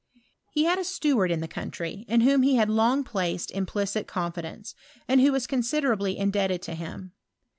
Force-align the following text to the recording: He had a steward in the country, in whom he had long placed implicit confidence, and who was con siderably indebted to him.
He 0.49 0.63
had 0.63 0.79
a 0.79 0.83
steward 0.83 1.29
in 1.29 1.41
the 1.41 1.47
country, 1.47 2.05
in 2.07 2.21
whom 2.21 2.41
he 2.41 2.55
had 2.55 2.71
long 2.71 3.03
placed 3.03 3.51
implicit 3.51 4.07
confidence, 4.07 4.73
and 5.07 5.21
who 5.21 5.31
was 5.31 5.45
con 5.45 5.61
siderably 5.61 6.15
indebted 6.15 6.63
to 6.63 6.73
him. 6.73 7.13